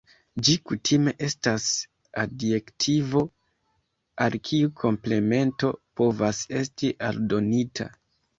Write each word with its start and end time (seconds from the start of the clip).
Ĝi 0.45 0.53
kutime 0.67 1.11
estas 1.25 1.65
adjektivo 2.21 3.21
al 4.25 4.39
kiu 4.49 4.73
komplemento 4.85 5.71
povas 6.03 6.41
esti 6.63 6.93
aldonita. 7.13 7.89